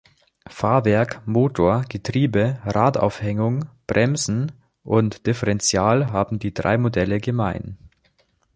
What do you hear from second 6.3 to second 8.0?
die drei Modelle gemein.